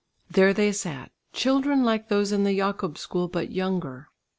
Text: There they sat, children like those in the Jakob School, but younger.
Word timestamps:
There 0.31 0.51
they 0.51 0.71
sat, 0.71 1.11
children 1.31 1.83
like 1.83 2.09
those 2.09 2.31
in 2.31 2.43
the 2.43 2.57
Jakob 2.57 2.97
School, 2.97 3.27
but 3.27 3.51
younger. 3.51 4.09